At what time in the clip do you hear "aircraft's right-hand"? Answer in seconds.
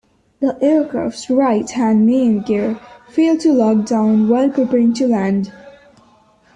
0.63-2.07